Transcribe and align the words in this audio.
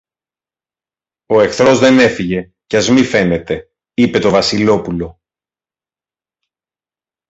Ο 1.25 1.41
εχθρός 1.41 1.79
δεν 1.79 1.99
έφυγε, 1.99 2.51
κι 2.67 2.77
ας 2.77 2.89
μη 2.89 3.03
φαίνεται, 3.03 3.71
είπε 3.93 4.19
το 4.19 4.29
Βασιλόπουλο. 4.29 5.19